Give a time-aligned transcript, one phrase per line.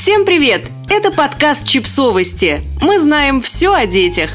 [0.00, 0.70] Всем привет!
[0.88, 2.60] Это подкаст «Чипсовости».
[2.80, 4.30] Мы знаем все о детях.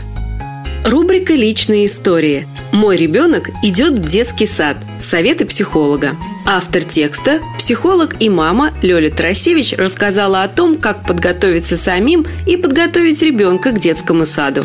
[0.84, 2.46] Рубрика «Личные истории».
[2.74, 4.76] Мой ребенок идет в детский сад.
[4.99, 6.18] Советы психолога.
[6.46, 13.22] Автор текста, психолог и мама Лёля Тарасевич рассказала о том, как подготовиться самим и подготовить
[13.22, 14.64] ребенка к детскому саду.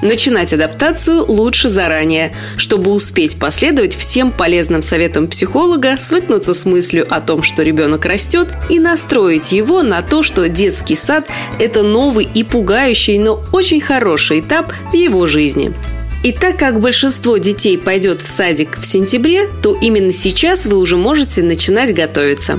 [0.00, 7.20] Начинать адаптацию лучше заранее, чтобы успеть последовать всем полезным советам психолога, свыкнуться с мыслью о
[7.20, 11.26] том, что ребенок растет, и настроить его на то, что детский сад–
[11.58, 15.72] это новый и пугающий, но очень хороший этап в его жизни.
[16.22, 20.96] И так как большинство детей пойдет в садик в сентябре, то именно сейчас вы уже
[20.96, 22.58] можете начинать готовиться.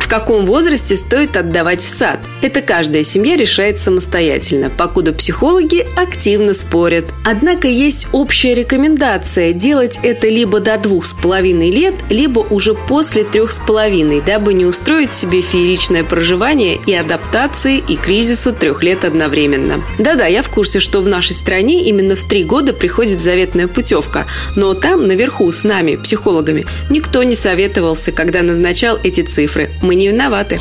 [0.00, 2.20] В каком возрасте стоит отдавать в сад?
[2.42, 7.06] Это каждая семья решает самостоятельно, покуда психологи активно спорят.
[7.24, 13.24] Однако есть общая рекомендация делать это либо до двух с половиной лет, либо уже после
[13.24, 19.04] трех с половиной, дабы не устроить себе фееричное проживание и адаптации и кризису трех лет
[19.04, 19.82] одновременно.
[19.98, 24.26] Да-да, я в курсе, что в нашей стране именно в три года приходит заветная путевка,
[24.54, 29.70] но там, наверху, с нами, психологами, никто не советовался, когда назначал эти цифры.
[29.82, 30.58] Мы не виноваты.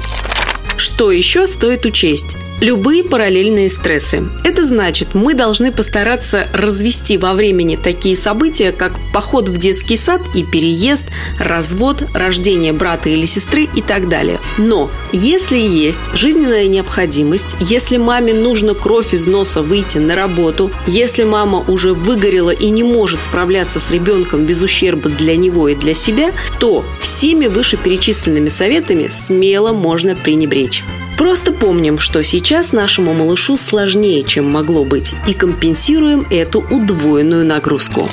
[0.85, 2.37] Что еще стоит учесть?
[2.61, 4.23] Любые параллельные стрессы.
[4.43, 10.21] Это значит, мы должны постараться развести во времени такие события, как поход в детский сад
[10.35, 11.05] и переезд,
[11.39, 14.39] развод, рождение брата или сестры и так далее.
[14.59, 21.23] Но если есть жизненная необходимость, если маме нужно кровь из носа выйти на работу, если
[21.23, 25.95] мама уже выгорела и не может справляться с ребенком без ущерба для него и для
[25.95, 30.74] себя, то всеми вышеперечисленными советами смело можно пренебречь.
[31.17, 38.09] Просто помним, что сейчас нашему малышу сложнее, чем могло быть, и компенсируем эту удвоенную нагрузку.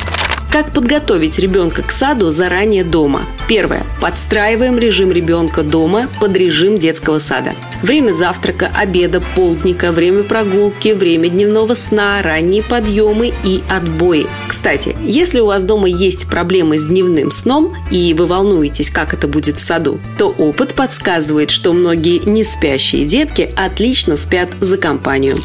[0.52, 3.24] Как подготовить ребенка к саду заранее дома?
[3.48, 3.86] Первое.
[4.02, 7.54] Подстраиваем режим ребенка дома под режим детского сада.
[7.80, 14.26] Время завтрака, обеда, полдника, время прогулки, время дневного сна, ранние подъемы и отбои.
[14.46, 19.28] Кстати, если у вас дома есть проблемы с дневным сном и вы волнуетесь, как это
[19.28, 25.38] будет в саду, то опыт подсказывает, что многие не спящие детки отлично спят за компанию.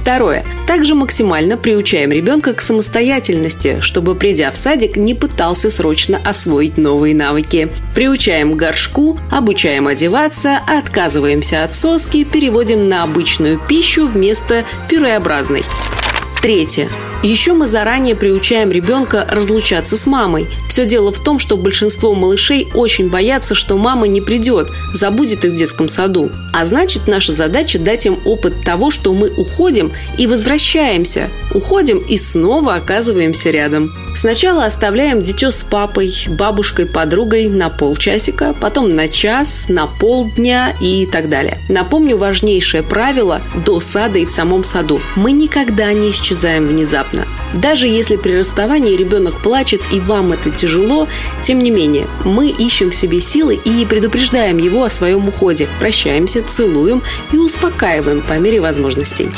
[0.00, 0.44] Второе.
[0.66, 7.14] Также максимально приучаем ребенка к самостоятельности, чтобы, придя в садик, не пытался срочно освоить новые
[7.14, 7.68] навыки.
[7.94, 15.64] Приучаем к горшку, обучаем одеваться, отказываемся от соски, переводим на обычную пищу вместо пюреобразной.
[16.40, 16.88] Третье.
[17.22, 20.46] Еще мы заранее приучаем ребенка разлучаться с мамой.
[20.70, 25.52] Все дело в том, что большинство малышей очень боятся, что мама не придет, забудет их
[25.52, 26.30] в детском саду.
[26.54, 31.28] А значит, наша задача дать им опыт того, что мы уходим и возвращаемся.
[31.52, 33.92] Уходим и снова оказываемся рядом.
[34.16, 41.04] Сначала оставляем дитё с папой, бабушкой, подругой на полчасика, потом на час, на полдня и
[41.04, 41.58] так далее.
[41.68, 45.00] Напомню важнейшее правило до сада и в самом саду.
[45.16, 47.26] Мы никогда не исчезаем внезапно внезапно.
[47.52, 51.08] Даже если при расставании ребенок плачет и вам это тяжело,
[51.42, 56.42] тем не менее, мы ищем в себе силы и предупреждаем его о своем уходе, прощаемся,
[56.42, 59.28] целуем и успокаиваем по мере возможностей.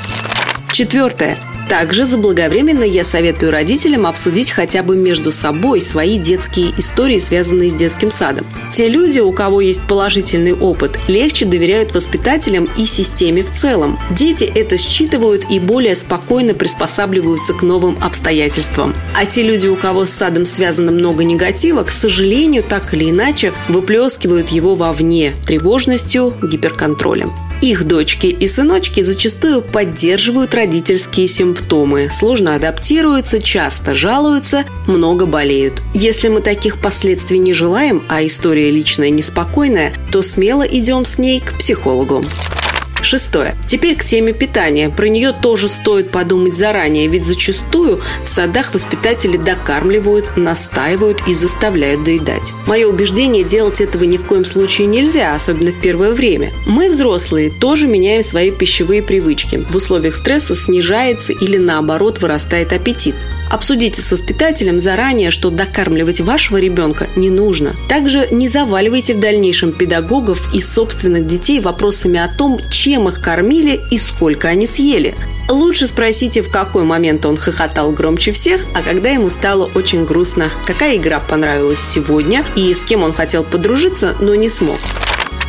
[0.73, 1.39] Четвертое.
[1.69, 7.75] Также заблаговременно я советую родителям обсудить хотя бы между собой свои детские истории, связанные с
[7.75, 8.47] детским садом.
[8.73, 13.99] Те люди, у кого есть положительный опыт, легче доверяют воспитателям и системе в целом.
[14.11, 18.95] Дети это считывают и более спокойно приспосабливаются к новым обстоятельствам.
[19.15, 23.53] А те люди, у кого с садом связано много негатива, к сожалению, так или иначе
[23.69, 27.33] выплескивают его вовне тревожностью, гиперконтролем.
[27.63, 35.81] Их дочки и сыночки зачастую поддерживают родительские симптомы, сложно адаптируются, часто жалуются, много болеют.
[35.95, 41.39] Если мы таких последствий не желаем, а история личная неспокойная, то смело идем с ней
[41.39, 42.25] к психологу.
[43.03, 43.57] Шестое.
[43.67, 44.89] Теперь к теме питания.
[44.89, 52.05] Про нее тоже стоит подумать заранее, ведь зачастую в садах воспитатели докармливают, настаивают и заставляют
[52.05, 52.53] доедать.
[52.67, 56.53] Мое убеждение делать этого ни в коем случае нельзя, особенно в первое время.
[56.67, 59.65] Мы, взрослые, тоже меняем свои пищевые привычки.
[59.69, 63.15] В условиях стресса снижается или наоборот вырастает аппетит.
[63.53, 67.75] Обсудите с воспитателем заранее, что докармливать вашего ребенка не нужно.
[67.87, 73.79] Также не заваливайте в дальнейшем педагогов и собственных детей вопросами о том, чем их кормили
[73.91, 75.15] и сколько они съели.
[75.51, 80.51] Лучше спросите, в какой момент он хохотал громче всех, а когда ему стало очень грустно,
[80.67, 84.79] какая игра понравилась сегодня и с кем он хотел подружиться, но не смог.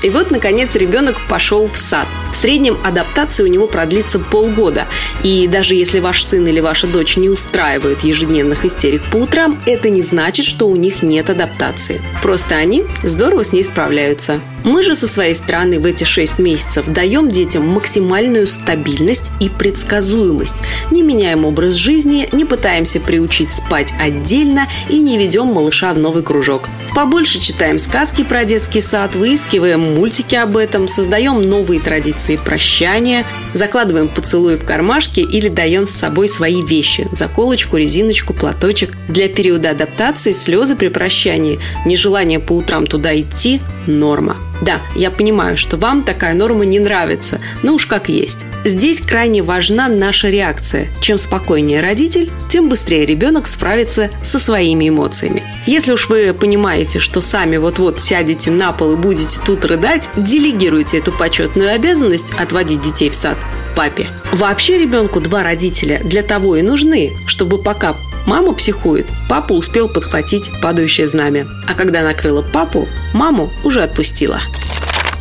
[0.01, 2.07] И вот, наконец, ребенок пошел в сад.
[2.33, 4.87] В среднем адаптация у него продлится полгода.
[5.21, 9.89] И даже если ваш сын или ваша дочь не устраивают ежедневных истерик по утрам, это
[9.89, 12.01] не значит, что у них нет адаптации.
[12.23, 14.41] Просто они здорово с ней справляются.
[14.63, 20.55] Мы же со своей стороны в эти 6 месяцев даем детям максимальную стабильность и предсказуемость.
[20.89, 26.23] Не меняем образ жизни, не пытаемся приучить спать отдельно и не ведем малыша в новый
[26.23, 26.69] кружок.
[26.95, 34.07] Побольше читаем сказки про детский сад, выискиваем мультики об этом, создаем новые традиции прощания, закладываем
[34.07, 38.91] поцелуи в кармашки или даем с собой свои вещи– заколочку, резиночку, платочек.
[39.09, 44.37] Для периода адаптации слезы при прощании, нежелание по утрам туда идти– норма.
[44.63, 48.45] Да, я понимаю, что вам такая норма не нравится, но уж как есть.
[48.63, 50.87] Здесь крайне важна наша реакция.
[51.01, 55.43] Чем спокойнее родитель, тем быстрее ребенок справится со своими эмоциями.
[55.65, 60.99] Если уж вы понимаете, что сами вот-вот сядете на пол и будете тут рыдать, делегируйте
[60.99, 63.37] эту почетную обязанность отводить детей в сад
[63.75, 64.07] папе.
[64.31, 70.49] Вообще ребенку два родителя для того и нужны, чтобы пока Мама психует, папа успел подхватить
[70.61, 71.47] падающее знамя.
[71.67, 74.41] А когда накрыла папу, маму уже отпустила.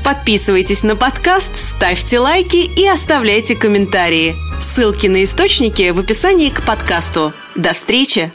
[0.05, 4.37] Подписывайтесь на подкаст, ставьте лайки и оставляйте комментарии.
[4.61, 7.33] Ссылки на источники в описании к подкасту.
[7.57, 8.33] До встречи!